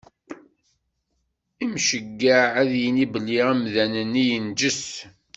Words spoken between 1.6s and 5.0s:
Imceyyeɛ ad yini belli amdan-nni yenǧes.